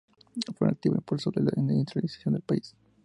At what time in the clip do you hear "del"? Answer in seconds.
2.33-2.41